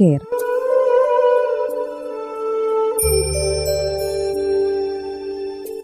[0.00, 0.20] Care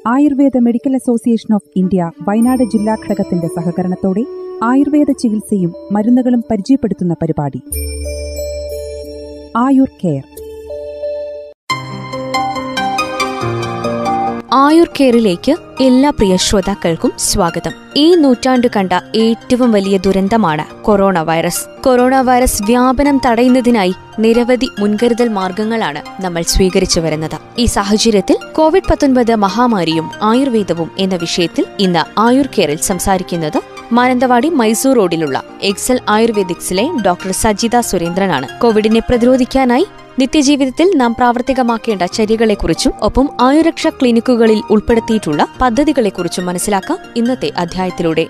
[0.06, 4.24] Ayurveda medical association of India Wayanad ജില്ലാ ഘടകത്തിന്റെ സഹകരണത്തോടെ
[4.62, 7.60] ആയുർവേദ ചികിത്സയും മരുന്നുകളും പരിചയപ്പെടുത്തുന്ന പരിപാടി.
[9.56, 10.37] ആയുർ കെയർ.
[14.52, 17.70] ആയുർ കെയറിലേക്ക് എല്ലാ പ്രിയ ശ്രോതാക്കൾക്കും സ്വാഗതം.
[17.96, 21.82] ഈ നൂറ്റാണ്ട് കണ്ട ഏറ്റവും വലിയ ദുരന്തമാണ് കൊറോണ വൈറസ്.
[21.82, 27.38] കൊറോണ വൈറസ് വ്യാപനം തടയുന്നതിനായി നിരവധി മുൻകരുതൽ മാർഗങ്ങളാണ് നമ്മൾ സ്വീകരിച്ചു വരുന്നത്.
[27.58, 33.60] ഈ സാഹചര്യത്തിൽ കോവിഡ് പത്തൊൻപത് മഹാമാരിയും ആയുർവേദവും എന്ന വിഷയത്തിൽ ഇന്ന് ആയുർ കെയറിൽ സംസാരിക്കുന്നത്
[33.92, 38.60] മാനന്തവാടി മൈസൂർ റോഡിലുള്ള എക്സൽ ആയുർവേദിക്സിലെ ഡോക്ടർ സജിത സുരേന്ദ്രനാണ്.
[38.60, 39.86] കോവിഡിനെ പ്രതിരോധിക്കാനായി
[40.18, 48.24] നിത്യജീവിതത്തിൽ നാം പ്രാവർത്തികമാക്കേണ്ട ചര്യകളെക്കുറിച്ചും ഒപ്പം ആയുരക്ഷ ക്ലിനിക്കുകളിൽ ഉൾപ്പെടുത്തിയിട്ടുള്ള പദ്ധതികളെക്കുറിച്ചും മനസ്സിലാക്കാം ഇന്നത്തെ അധ്യായത്തിലൂടെ.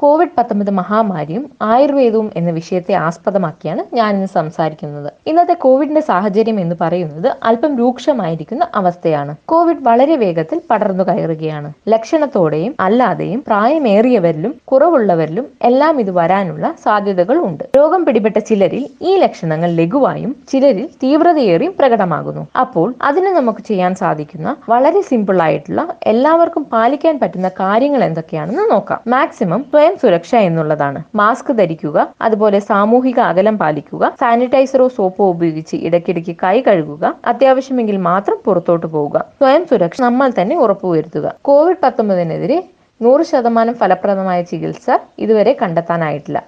[0.00, 5.12] കോവിഡ് പത്തൊമ്പത് മഹാമാരിയും ആയുർവേദവും എന്ന വിഷയത്തെ ആസ്പദമാക്കിയാണ് ഞാൻ ഇന്ന് സംസാരിക്കുന്നത്.
[5.26, 9.34] ഇന്നത്തെ കോവിഡിന്റെ സാഹചര്യം എന്ന് പറയുന്നത് അല്പം രൂക്ഷമായിരിക്കുന്ന അവസ്ഥയാണ്.
[9.48, 11.72] കോവിഡ് വളരെ വേഗത്തിൽ പടർന്നു കയറുകയാണ്.
[11.88, 17.64] ലക്ഷണത്തോടെയും അല്ലാതെയും പ്രായമേറിയവരിലും കുറവുള്ളവരിലും എല്ലാം ഇത് വരാനുള്ള സാധ്യതകൾ ഉണ്ട്.
[17.76, 22.46] രോഗം പിടിപെട്ട ചിലരിൽ ഈ ലക്ഷണങ്ങൾ ലഘുവായും ചിലരിൽ തീവ്രതയേറിയും പ്രകടമാകുന്നു.
[22.60, 29.00] അപ്പോൾ അതിന് നമുക്ക് ചെയ്യാൻ സാധിക്കുന്ന വളരെ സിമ്പിൾ ആയിട്ടുള്ള എല്ലാവർക്കും പാലിക്കാൻ പറ്റുന്ന കാര്യങ്ങൾ എന്തൊക്കെയാണെന്ന് നോക്കാം.
[29.06, 31.00] മാക്സിമം സ്വയം സുരക്ഷ എന്നുള്ളതാണ്.
[31.14, 38.86] മാസ്ക് ധരിക്കുക അതുപോലെ സാമൂഹിക അകലം പാലിക്കുക സാനിറ്റൈസറോ സോപ്പോ ഉപയോഗിച്ച് ഇടയ്ക്കിടയ്ക്ക് കൈ കഴുകുക അത്യാവശ്യമെങ്കിൽ മാത്രം പുറത്തോട്ട്
[38.86, 41.34] പോവുക സ്വയം സുരക്ഷ നമ്മൾ തന്നെ ഉറപ്പുവരുത്തുക.
[41.42, 42.58] കോവിഡ് പത്തൊമ്പതിനെതിരെ
[43.02, 44.86] നൂറ് ശതമാനം ഫലപ്രദമായ ചികിത്സ
[45.18, 46.38] ഇതുവരെ കണ്ടെത്താനായിട്ടില്ല.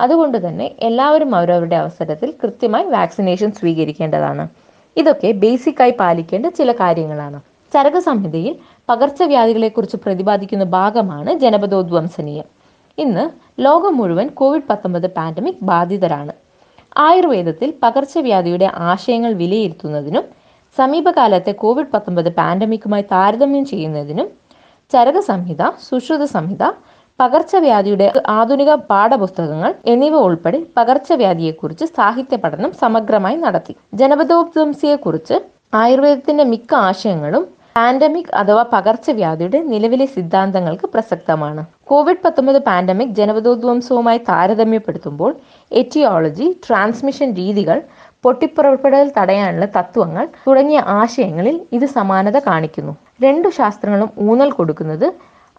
[0.00, 4.48] അതുകൊണ്ട് തന്നെ എല്ലാവരും അവരവരുടെ അവസരത്തിൽ കൃത്യമായി വാക്സിനേഷൻ സ്വീകരിക്കേണ്ടതാണ്.
[4.96, 7.40] ഇതൊക്കെ ബേസിക് ആയി പാലിക്കേണ്ട ചില കാര്യങ്ങളാണ്.
[7.74, 8.56] ചരക സംഹിതയിൽ
[8.90, 12.61] പകർച്ചവ്യാധികളെക്കുറിച്ച് പ്രതിപാദിക്കുന്ന ഭാഗമാണ് ജനപദോദ്വംസനീയം
[12.98, 13.24] ഇന്ന്
[13.60, 16.32] ലോകം മുഴുവൻ കോവിഡ് പത്തൊമ്പത് പാൻഡമിക് ബാധിതരാണ്.
[16.96, 20.24] ആയുർവേദത്തിൽ പകർച്ചവ്യാധിയുടെ ആശയങ്ങൾ വിലയിരുത്തുന്നതിനും
[20.78, 24.28] സമീപകാലത്തെ കോവിഡ് പത്തൊമ്പത് പാൻഡമിക്കുമായി താരതമ്യം ചെയ്യുന്നതിനും
[24.92, 26.64] ചരക സംഹിത സുശ്രുത സംഹിത
[27.18, 33.76] പകർച്ചവ്യാധിയുടെ ആധുനിക പാഠപുസ്തകങ്ങൾ എന്നിവ ഉൾപ്പെടെ പകർച്ചവ്യാധിയെക്കുറിച്ച് സാഹിത്യ പഠനം സമഗ്രമായി നടത്തി.
[33.94, 35.34] ജനപദോപ്തംസിയെക്കുറിച്ച്
[35.74, 37.44] ആയുർവേദത്തിന്റെ മിക്ക ആശയങ്ങളും
[37.76, 41.64] പാൻഡമിക് അഥവാ പകർച്ചവ്യാധിയുടെ നിലവിലെ സിദ്ധാന്തങ്ങൾക്ക് പ്രസക്തമാണ്.
[41.84, 45.36] കോവിഡ് പത്തൊമ്പത് പാൻഡമിക് ജനപദോദ്വംസവുമായി താരതമ്യപ്പെടുത്തുമ്പോൾ
[45.72, 47.82] എറ്റിയോളജി ട്രാൻസ്മിഷൻ രീതികൾ
[48.24, 52.92] പൊട്ടിപ്പുറപ്പെടൽ തടയാനുള്ള തത്വങ്ങൾ തുടങ്ങിയ ആശയങ്ങളിൽ ഇത് സമാനത കാണിക്കുന്നു.
[53.22, 55.12] രണ്ടു ശാസ്ത്രങ്ങളും ഊന്നൽ കൊടുക്കുന്നത്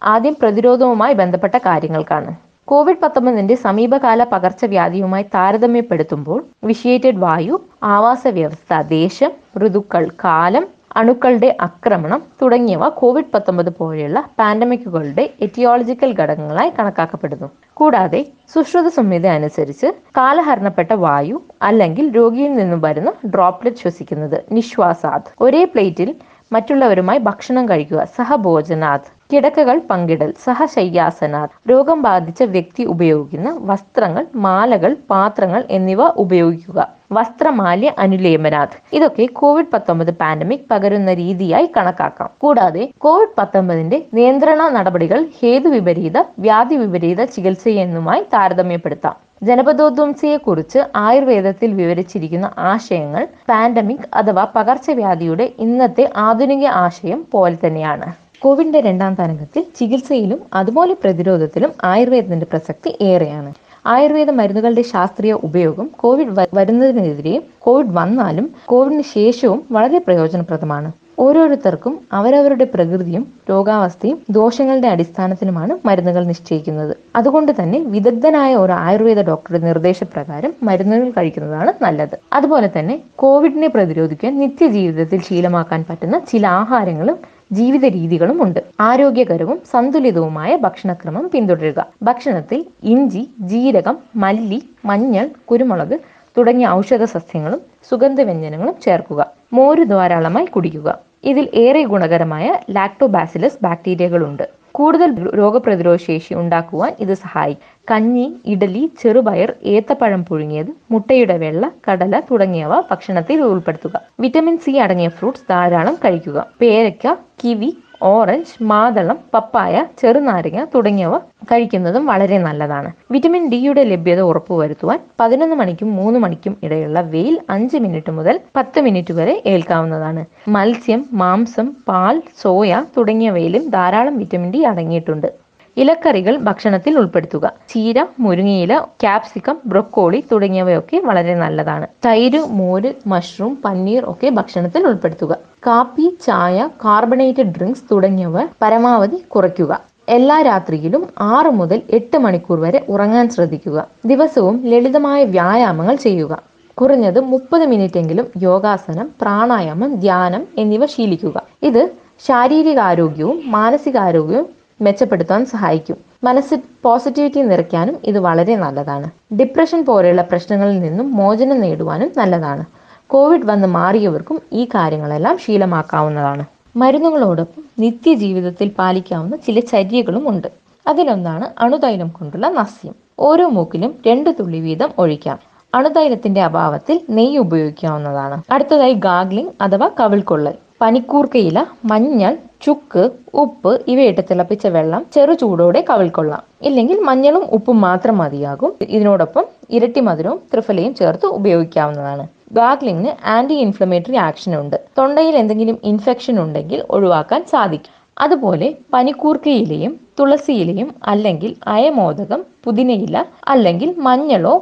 [0.03, 2.31] ആദ്യം പ്രതിരോധവുമായി ബന്ധപ്പെട്ട കാര്യങ്ങൾക്കാണ്.
[2.67, 10.65] കോവിഡ് പത്തൊമ്പതിന്റെ സമീപകാല പകർച്ചവ്യാധിയുമായി താരതമ്യപ്പെടുത്തുമ്പോൾ വിഷിയേറ്റഡ് വായു ആവാസ വ്യവസ്ഥ ദേശം ഋതുക്കൾ കാലം
[10.95, 17.47] അണുക്കളുടെ ആക്രമണം തുടങ്ങിയവ കോവിഡ് പത്തൊമ്പത് പോലെയുള്ള പാൻഡമിക്കുകളുടെ എറ്റിയോളജിക്കൽ ഘടകങ്ങളായി കണക്കാക്കപ്പെടുന്നു.
[17.73, 18.21] കൂടാതെ
[18.53, 19.87] സുശ്രുത സംഹിത അനുസരിച്ച്
[20.17, 25.29] കാലഹരണപ്പെട്ട വായു അല്ലെങ്കിൽ രോഗിയിൽ നിന്നും വരുന്ന ഡ്രോപ്ലെറ്റ് ശ്വസിക്കുന്നത് നിശ്വാസാത്.
[25.41, 26.15] ഒരേ പ്ലേറ്റിൽ
[26.53, 28.03] മറ്റുള്ളവരുമായി ഭക്ഷണം കഴിക്കുക.
[28.15, 29.09] സഹഭോജനാഥ്.
[29.33, 30.33] കിടക്കകൾ പങ്കിടൽ.
[30.43, 31.55] സഹശയ്യാസനാഥ്.
[31.71, 36.79] രോഗം ബാധിച്ച വ്യക്തി ഉപയോഗിക്കുന്ന വസ്ത്രങ്ങൾ മാലകൾ പാത്രങ്ങൾ എന്നിവ ഉപയോഗിക്കുക.
[37.11, 42.29] വസ്ത്രമാല്യ അനുലേമനാഥ് ഇതൊക്കെ കോവിഡ് പത്തൊമ്പത് പാൻഡമിക് പകരുന്ന രീതിയായി കണക്കാക്കാം.
[42.41, 49.15] കൂടാതെ കോവിഡ് പത്തൊമ്പതിന്റെ നിയന്ത്രണ നടപടികൾ ഹേതു വിപരീത വ്യാധി വിപരീത ചികിത്സയെന്നുമായി താരതമ്യപ്പെടുത്താം.
[49.47, 58.07] ജനപദോദ്വംസിയെ കുറിച്ച് ആയുർവേദത്തിൽ വിവരിച്ചിരിക്കുന്ന ആശയങ്ങൾ പാൻഡമിക് അഥവാ പകർച്ചവ്യാധിയുടെ ഇന്നത്തെ ആധുനിക ആശയം പോലെ തന്നെയാണ്.
[58.39, 63.51] കോവിഡിന്റെ രണ്ടാം തരംഗത്തിൽ ചികിത്സയിലും അതുപോലെ പ്രതിരോധത്തിലും ആയുർവേദത്തിന്റെ പ്രസക്തി ഏറെയാണ്.
[63.85, 70.89] ആയുർവേദ മരുന്നുകളുടെ ശാസ്ത്രീയ ഉപയോഗം കോവിഡ് വരുന്നതിനെതിരെയും കോവിഡ് വന്നാലും കോവിഡിന് ശേഷവും വളരെ പ്രയോജനപ്രദമാണ്.
[71.19, 76.97] ഓരോരുത്തർക്കും അവരവരുടെ പ്രകൃതിയും രോഗാവസ്ഥയും ദോഷങ്ങളുടെ അടിസ്ഥാനത്തിലുമാണ് മരുന്നുകൾ നിശ്ചയിക്കുന്നത്.
[77.15, 82.19] അതുകൊണ്ട് തന്നെ വിദഗ്ധനായ ഒരു ആയുർവേദ ഡോക്ടറുടെ നിർദ്ദേശപ്രകാരം മരുന്നുകൾ കഴിക്കുന്നതാണ് നല്ലത്.
[82.33, 87.17] അതുപോലെ തന്നെ കോവിഡിനെ പ്രതിരോധിക്കാൻ നിത്യജീവിതത്തിൽ ശീലമാക്കാൻ പറ്റുന്ന ചില ആഹാരങ്ങളും
[87.51, 88.59] ജീവിത രീതികളും ഉണ്ട്.
[88.79, 91.85] ആരോഗ്യകരവും സന്തുലിതവുമായ ഭക്ഷണക്രമം പിന്തുടരുക.
[92.03, 95.99] ഭക്ഷണത്തിൽ ഇഞ്ചി ജീരകം മല്ലി മഞ്ഞൾ കുരുമുളക്
[96.37, 99.21] തുടങ്ങിയ ഔഷധ സസ്യങ്ങളും സുഗന്ധവ്യഞ്ജനങ്ങളും ചേർക്കുക.
[99.53, 100.99] മോര് ധാരാളമായി കുടിക്കുക.
[101.23, 107.67] ഇതിൽ ഏറെ ഗുണകരമായ ലാക്ടോബാസിലസ് ബാക്ടീരിയകളുണ്ട് കൂടുതൽ രോഗപ്രതിരോധ ശേഷി ഉണ്ടാക്കുവാൻ ഇത് സഹായിക്കും.
[107.91, 114.01] കഞ്ഞി ഇഡലി ചെറുപയർ ഏത്തപ്പഴം പുഴുങ്ങിയത് മുട്ടയുടെ വെള്ള കടല തുടങ്ങിയവ ഭക്ഷണത്തിൽ ഉൾപ്പെടുത്തുക.
[114.19, 116.47] വിറ്റമിൻ സി അടങ്ങിയ ഫ്രൂട്ട്സ് ധാരാളം കഴിക്കുക.
[116.61, 121.17] പേരയ്ക്ക കിവി ഓറഞ്ച് മാതളം പപ്പായ ചെറുനാരങ്ങ തുടങ്ങിയവ
[121.51, 122.89] കഴിക്കുന്നതും വളരെ നല്ലതാണ്.
[123.11, 129.13] വിറ്റമിൻ ഡിയുടെ ലഭ്യത ഉറപ്പുവരുത്തുവാൻ പതിനൊന്ന് മണിക്കും മൂന്ന് മണിക്കും ഇടയുള്ള വെയിൽ അഞ്ച് മിനിറ്റ് മുതൽ പത്ത് മിനിറ്റ്
[129.13, 130.23] വരെ ഏൽക്കാവുന്നതാണ്.
[130.47, 135.42] മത്സ്യം മാംസം പാൽ സോയ തുടങ്ങിയവയിലും ധാരാളം വിറ്റമിൻ ഡി അടങ്ങിയിട്ടുണ്ട്.
[135.77, 137.53] ഇലക്കറികൾ ഭക്ഷണത്തിൽ ഉൾപ്പെടുത്തുക.
[137.69, 141.87] ചീര മുരിങ്ങയില ക്യാപ്സിക്കം ബ്രൊക്കോളി തുടങ്ങിയവയൊക്കെ വളരെ നല്ലതാണ്.
[142.05, 145.37] തൈര് മോര് മഷ്റൂം പനീർ ഒക്കെ ഭക്ഷണത്തിൽ ഉൾപ്പെടുത്തുക.
[145.67, 149.81] കാപ്പി ചായ കാർബണേറ്റഡ് ഡ്രിങ്ക്സ് തുടങ്ങിയവ പരമാവധി കുറയ്ക്കുക.
[150.09, 153.87] എല്ലാ രാത്രിയിലും ആറ് മുതൽ എട്ട് മണിക്കൂർ വരെ ഉറങ്ങാൻ ശ്രദ്ധിക്കുക.
[154.05, 156.33] ദിവസവും ലളിതമായ വ്യായാമങ്ങൾ ചെയ്യുക.
[156.73, 161.41] കുറഞ്ഞത് മുപ്പത് മിനിറ്റെങ്കിലും യോഗാസനം പ്രാണായാമം ധ്യാനം എന്നിവ ശീലിക്കുക.
[161.63, 161.89] ഇത്
[162.27, 165.97] ശാരീരികാരോഗ്യവും മാനസികാരോഗ്യവും മെച്ചപ്പെടുത്താൻ സഹായിക്കും.
[166.23, 169.35] മനസ്സിൽ പോസിറ്റിവിറ്റി നിറയ്ക്കാനും ഇത് വളരെ നല്ലതാണ്.
[169.35, 172.65] ഡിപ്രഷൻ പോലെയുള്ള പ്രശ്നങ്ങളിൽ നിന്നും മോചനം നേടുവാനും നല്ലതാണ്.
[173.07, 176.45] കോവിഡ് വന്ന് മാറിയവർക്കും ഈ കാര്യങ്ങളെല്ലാം ശീലമാക്കാവുന്നതാണ്.
[176.75, 180.47] മരുന്നുകളോടൊപ്പം നിത്യജീവിതത്തിൽ പാലിക്കാവുന്ന ചില ചര്യകളും ഉണ്ട്.
[180.87, 182.95] അതിലൊന്നാണ് അണുതൈലം കൊണ്ടുള്ള നസ്യം.
[183.19, 185.39] ഓരോ മൂക്കിലും രണ്ട് തുള്ളി വീതം ഒഴിക്കാം.
[185.75, 188.43] അണുതൈലത്തിന്റെ അഭാവത്തിൽ നെയ്യ് ഉപയോഗിക്കാവുന്നതാണ്.
[188.51, 190.53] അടുത്തതായി ഗാഗ്ലിംഗ് അഥവാ കവിൾക്കൊള്ളൽ.
[190.81, 196.43] പനിക്കൂർക്കയില മഞ്ഞൾ ചുക്ക് ഉപ്പ് ഇവയിട്ട് തിളപ്പിച്ച വെള്ളം ചെറു ചൂടോടെ കവിൾക്കൊള്ളാം.
[196.61, 198.71] ഇല്ലെങ്കിൽ മഞ്ഞളും ഉപ്പും മാത്രം മതിയാകും.
[198.81, 202.25] ഇതിനോടൊപ്പം ഇരട്ടി മധുരവും ത്രിഫലയും ചേർത്ത് ഉപയോഗിക്കാവുന്നതാണ്.
[202.53, 204.77] ഗാഗ്ലിങ്ങിന് ആന്റി ഇൻഫ്ലമേറ്ററി ആക്ഷൻ ഉണ്ട്.
[204.97, 207.93] തൊണ്ടയിൽ എന്തെങ്കിലും ഇൻഫെക്ഷൻ ഉണ്ടെങ്കിൽ ഒഴിവാക്കാൻ സാധിക്കും.
[208.17, 214.53] അതുപോലെ പനിക്കൂർക്കയിലയും തുളസിയിലയും അല്ലെങ്കിൽ അയമോദകം പുതിനയില അല്ലെങ്കിൽ മഞ്ഞളോ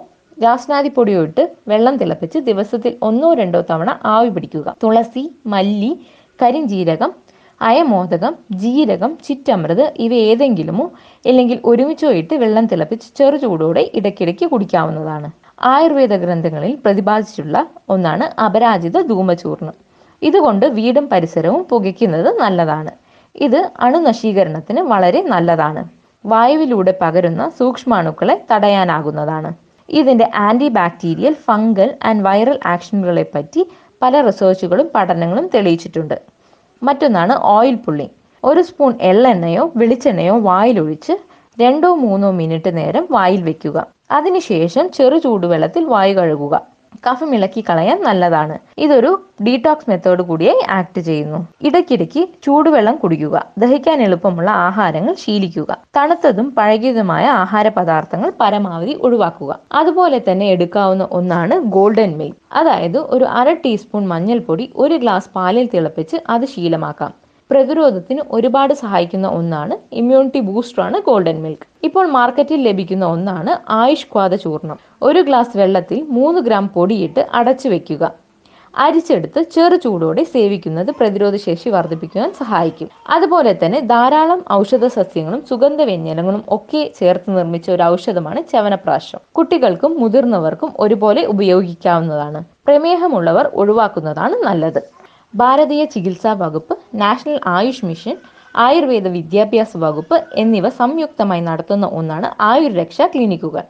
[0.43, 4.75] രാസ്നാദിപ്പൊടിയോ ഇട്ട് വെള്ളം തിളപ്പിച്ച് ദിവസത്തിൽ ഒന്നോ രണ്ടോ തവണ ആവി പിടിക്കുക.
[4.83, 5.91] തുളസി മല്ലി
[6.39, 7.11] കരിഞ്ജീരകം
[7.61, 10.85] അയമോദകം ജീരകം ചിറ്റമൃത് ഇവ ഏതെങ്കിലുമോ
[11.25, 15.29] അല്ലെങ്കിൽ ഒരുമിച്ചോ ഇട്ട് വെള്ളം തിളപ്പിച്ച് ചെറു ചൂടോടെ ഇടയ്ക്കിടയ്ക്ക് കുടിക്കാവുന്നതാണ്.
[15.63, 19.75] ആയുർവേദ ഗ്രന്ഥങ്ങളിൽ പ്രതിപാദിച്ചിട്ടുള്ള ഒന്നാണ് അപരാജിത ധൂമചൂർണം
[20.21, 22.91] ഇതുകൊണ്ട് വീടും പരിസരവും പുകയ്ക്കുന്നത് നല്ലതാണ്.
[23.35, 25.83] ഇത് അണുനശീകരണത്തിന് വളരെ നല്ലതാണ്.
[26.25, 29.51] വായുവിലൂടെ പകരുന്ന സൂക്ഷ്മാണുക്കളെ തടയാനാകുന്നതാണ്.
[29.89, 33.61] ഇതിന്റെ anti bacterial fungal and viral ആക്ഷനുകളെ പറ്റി
[34.01, 36.17] പല റിസർച്ചുകളും പഠനങ്ങളും തെളിയിച്ചിട്ടുണ്ട്.
[36.83, 41.13] മറ്റൊന്നാണ് ഓയിൽ പുള്ളിങ് ഒരു സ്പൂൺ എള്ളെണ്ണയോ വെളിച്ചെണ്ണയോ വായിലൊഴിച്ച്
[41.61, 43.87] രണ്ടോ മൂന്നോ മിനിറ്റ് നേരം വായിൽ വെക്കുക.
[44.11, 46.70] അതിനുശേഷം ചെറു ചൂടുവെള്ളത്തിൽ വായു കഴുകുക.
[47.05, 48.55] കഫം ഇളക്കി കളയാൻ നല്ലതാണ്.
[48.77, 49.11] ഇതൊരു
[49.45, 51.39] ഡീടോക്സ് മെത്തേഡ് കൂടിയായി ആക്ട് ചെയ്യുന്നു.
[51.67, 59.51] ഇടയ്ക്കിടയ്ക്ക് ചൂടുവെള്ളം കുടിക്കുക ദഹിക്കാൻ എളുപ്പമുള്ള ആഹാരങ്ങൾ ശീലിക്കുക തണുത്തതും പഴകിയതുമായ ആഹാര പദാർത്ഥങ്ങൾ പരമാവധി ഒഴിവാക്കുക.
[59.71, 66.17] അതുപോലെ തന്നെ എടുക്കാവുന്ന ഒന്നാണ് ഗോൾഡൻ മിൽക്ക് അതായത് ഒരു അര ടീസ്പൂൺ മഞ്ഞൾപ്പൊടി ഒരു ഗ്ലാസ് പാലിൽ തിളപ്പിച്ച്
[66.35, 67.20] അത് ശീലമാക്കാം.
[67.51, 74.77] പ്രതിരോധത്തിന് ഒരുപാട് സഹായിക്കുന്ന ഒന്നാണ് ഇമ്മ്യൂണിറ്റി ബൂസ്റ്ററാണ് ഗോൾഡൻ മിൽക്ക് ഇപ്പോൾ മാർക്കറ്റിൽ ലഭിക്കുന്ന ഒന്നാണ് ആയുഷ് ക്വാദ ചൂർണം
[75.07, 78.03] ഒരു ഗ്ലാസ് വെള്ളത്തിൽ മൂന്ന് ഗ്രാം പൊടിയിട്ട് അടച്ചു വെക്കുക.
[78.73, 82.89] അരിച്ചെടുത്ത് ചെറു ചൂടോടെ സേവിക്കുന്നത് പ്രതിരോധ ശേഷി വർദ്ധിപ്പിക്കുവാൻ സഹായിക്കും.
[83.15, 89.21] അതുപോലെ തന്നെ ധാരാളം ഔഷധ സസ്യങ്ങളും സുഗന്ധ വ്യഞ്ജനങ്ങളും ഒക്കെ ചേർത്ത് നിർമ്മിച്ച ഒരു ഔഷധമാണ് ചവനപ്രാശം.
[89.39, 92.41] കുട്ടികൾക്കും മുതിർന്നവർക്കും ഒരുപോലെ ഉപയോഗിക്കാവുന്നതാണ്.
[92.67, 94.81] പ്രമേഹമുള്ളവർ ഒഴിവാക്കുന്നതാണ് നല്ലത്.
[95.35, 98.17] ഭാരതീയ ചികിത്സാ വകുപ്പ് നാഷണൽ ആയുഷ് മിഷൻ
[98.55, 103.63] ആയുർവേദ വിദ്യാഭ്യാസ വകുപ്പ് എന്നിവ സംയുക്തമായി നടത്തുന്ന ഒന്നാണ് ആയുർരക്ഷാ ക്ലിനിക്കുകൾ.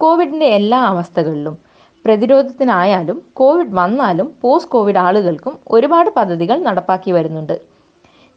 [0.00, 1.58] കോവിഡിന്റെ എല്ലാ അവസ്ഥകളിലും
[2.04, 7.56] പ്രതിരോധത്തിനായാലും കോവിഡ് വന്നാലും പോസ്റ്റ് കോവിഡ് ആളുകൾക്കും ഒരുപാട് പദ്ധതികൾ നടപ്പാക്കി വരുന്നുണ്ട്.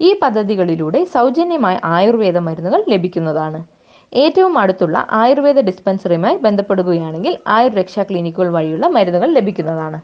[0.02, 3.66] ഈ പദ്ധതികളിലൂടെ സൗജന്യമായ ആയുർവേദ മരുന്നുകൾ ലഭിക്കുന്നതാണ്.
[4.14, 10.02] ഏറ്റവും അടുത്തുള്ള ആയുർവേദ ഡിസ്പെൻസറിയുമായി ബന്ധപ്പെടുകയാണെങ്കിൽ ആയുർരക്ഷാ ക്ലിനിക്കുകൾ വഴിയുള്ള മരുന്നുകൾ ലഭിക്കുന്നതാണ്.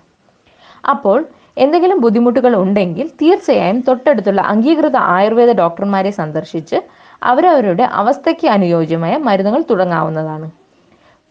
[0.89, 1.25] അപ്പോൾ
[1.59, 6.77] എന്തെങ്കിലും ബുദ്ധിമുട്ടുകൾ ഉണ്ടെങ്കിൽ തീർച്ചയായും തൊട്ടടുത്തുള്ള അംഗീകൃത ആയുർവേദ ഡോക്ടർമാരെ സന്ദർശിച്ച്
[7.23, 10.51] അവരവരുടെ അവസ്ഥയ്ക്ക് അനുയോജ്യമായ മരുന്നുകൾ തുടങ്ങാവുന്നതാണ്.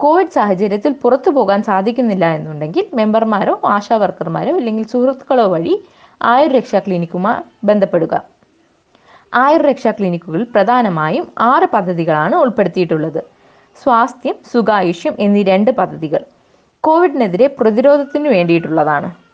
[0.00, 5.74] കോവിഡ് സാഹചര്യത്തിൽ പുറത്തു പോകാൻ സാധിക്കുന്നില്ല എന്നുണ്ടെങ്കിൽ മെമ്പർമാരോ ആശാ വർക്കർമാരോ അല്ലെങ്കിൽ സുഹൃത്തുക്കളോ വഴി
[6.22, 8.14] ആയുർരക്ഷാ ക്ലിനിക്കുമായി ബന്ധപ്പെടുക.
[9.34, 13.20] ആയുർരക്ഷാ ക്ലിനിക്കുകളിൽ പ്രധാനമായും ആറ് പദ്ധതികളാണ് ഉൾപ്പെടുത്തിയിട്ടുള്ളത്.
[13.82, 16.22] സ്വാസ്ഥ്യം സുഖായുഷ്യം എന്നീ രണ്ട് പദ്ധതികൾ
[16.84, 19.27] കോവിഡിനെതിരെ പ്രതിരോധത്തിന് വേണ്ടിയിട്ടുള്ളതാണ്.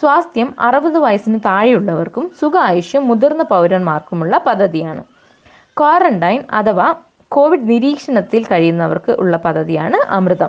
[0.00, 5.04] സ്വാസ്ഥ്യം അറുപത് വയസ്സിന് താഴെയുള്ളവർക്കും സുഖായുഷ്യം മുതിർന്ന പൗരന്മാർക്കുമുള്ള പദ്ധതിയാണ്.
[5.78, 6.94] ക്വാറന്റൈൻ അഥവാ
[7.28, 10.48] കോവിഡ് നിരീക്ഷണത്തിൽ കഴിയുന്നവർക്ക് ഉള്ള പദ്ധതിയാണ് അമൃതം.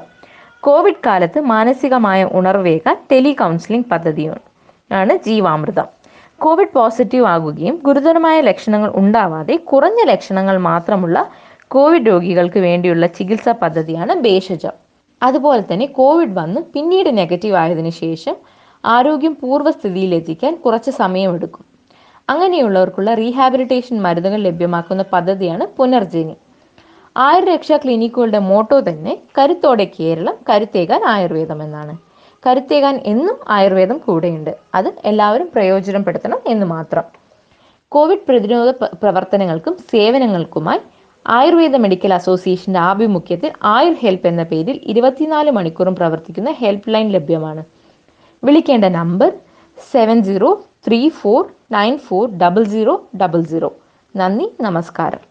[0.60, 4.40] കോവിഡ് കാലത്ത് മാനസികമായ ഉണർവേകാൻ ടെലി കൗൺസിലിംഗ് പദ്ധതിയാണ്
[4.94, 5.86] ആണ് ജീവാമൃതം.
[6.40, 11.30] കോവിഡ് പോസിറ്റീവ് ആകുകയും ഗുരുതരമായ ലക്ഷണങ്ങൾ ഉണ്ടാവാതെ കുറഞ്ഞ ലക്ഷണങ്ങൾ മാത്രമുള്ള
[11.68, 14.72] കോവിഡ് രോഗികൾക്ക് വേണ്ടിയുള്ള ചികിത്സാ പദ്ധതിയാണ് ഭേഷജം.
[15.24, 18.36] അതുപോലെ തന്നെ കോവിഡ് വന്ന് പിന്നീട് നെഗറ്റീവ് ആയതിനു ശേഷം
[18.86, 21.66] ആരോഗ്യം പൂർവസ്ഥിതിയിലെത്തിക്കാൻ കുറച്ച് സമയമെടുക്കും.
[22.30, 26.36] അങ്ങനെയുള്ളവർക്കുള്ള റീഹാബിലിറ്റേഷൻ മരുന്നുകൾ ലഭ്യമാക്കുന്ന പദ്ധതിയാണ് പുനർജനി.
[27.18, 31.98] ആയുർ രക്ഷാ ക്ലിനിക്കുകളുടെ മോട്ടോ തന്നെ കരുത്തോടെ കേരളം കരുത്തേകാൻ ആയുർവേദം എന്നാണ്.
[32.48, 34.58] കരുത്തേകാൻ എന്നും ആയുർവേദം കൂടെയുണ്ട്.
[34.76, 37.04] അത് എല്ലാവരും പ്രയോജനപ്പെടുത്തണം എന്ന് മാത്രം.
[37.90, 40.80] കോവിഡ് പ്രതിരോധ പ്രവർത്തനങ്ങൾക്കും സേവനങ്ങൾക്കുമായി
[41.28, 47.64] ആയുർവേദ മെഡിക്കൽ അസോസിയേഷന്റെ ആഭിമുഖ്യത്തിൽ ആയുർ ഹെൽപ്പ് എന്ന പേരിൽ ഇരുപത്തിനാല് മണിക്കൂറും പ്രവർത്തിക്കുന്ന ഹെൽപ്പ് ലൈൻ ലഭ്യമാണ്.
[48.48, 49.30] വിളിക്കേണ്ട number
[49.92, 50.50] seven zero
[50.86, 53.70] three four nine four double zero double zero
[54.16, 55.22] നന്ദി നമസ്കാരം.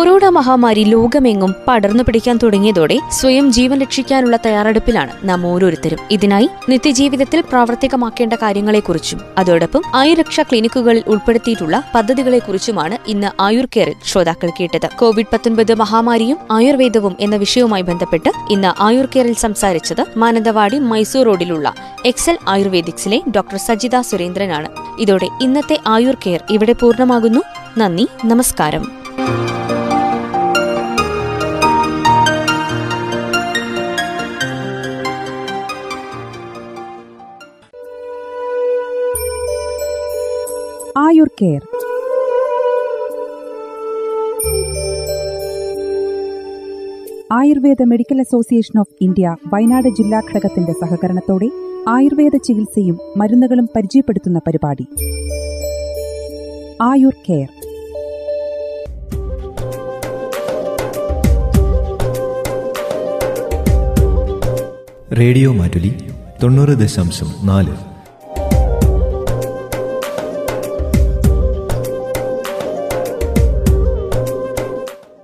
[0.00, 5.98] കൊറോണ മഹാമാരി ലോകമെങ്ങും പടർന്നു പിടിക്കാൻ തുടങ്ങിയതോടെ സ്വയം ജീവൻ രക്ഷിക്കാനുള്ള തയ്യാറെടുപ്പിലാണ് നാം ഓരോരുത്തരും.
[6.10, 14.88] ഇതിനായി നിത്യജീവിതത്തിൽ പ്രാവർത്തികമാക്കേണ്ട കാര്യങ്ങളെക്കുറിച്ചും അതോടൊപ്പം ആയുരക്ഷാ ക്ലിനിക്കുകളിൽ ഉൾപ്പെടുത്തിയിട്ടുള്ള പദ്ധതികളെക്കുറിച്ചുമാണ് ഇന്ന് ആയുർ കെയറിൽ ശ്രോതാക്കൾ കേട്ടത്.
[14.98, 21.74] കോവിഡ് പത്തൊൻപത് മഹാമാരിയും ആയുർവേദവും എന്ന വിഷയവുമായി ബന്ധപ്പെട്ട് ഇന്ന് ആയുർ കെയറിൽ സംസാരിച്ചത് മാനന്തവാടി മൈസൂർ റോഡിലുള്ള
[22.06, 24.68] എക്സൽ ആയുർവേദിക്സിലെ ഡോക്ടർ സജിത സുരേന്ദ്രനാണ്.
[24.98, 27.40] ഇതോടെ ഇന്നത്തെ ആയുർ കെയർ ഇവിടെ പൂർണമാകുന്നു.
[27.78, 28.99] നന്ദി നമസ്കാരം.
[41.20, 41.62] Ayur care
[47.32, 51.48] Ayurveda medical association of India Wayanad ജില്ലാ ഘടകത്തിന്റെ സഹകരണത്തോടെ
[51.88, 54.86] ആയുർവേദ ചികിത്സയും മരുന്നുകളും പരിചയപ്പെടുത്തുന്ന പരിപാടി.
[56.82, 57.48] ആയുർ കെയർ
[65.12, 65.92] റേഡിയോ മാറ്റുലി
[66.42, 67.89] തൊണ്ണൂറ് ദശാംശം നാല്.